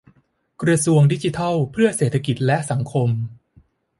[0.61, 3.09] กระทรวงดิจิทัลเพื่อเศรษฐกิจและสังคม